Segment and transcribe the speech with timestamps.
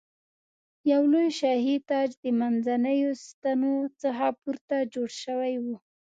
[0.91, 5.65] یو لوی شاهي تاج د منځنیو ستنو څخه پورته جوړ شوی و.